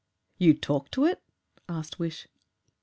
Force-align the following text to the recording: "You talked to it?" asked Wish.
"You 0.39 0.55
talked 0.55 0.93
to 0.93 1.05
it?" 1.05 1.21
asked 1.69 1.99
Wish. 1.99 2.27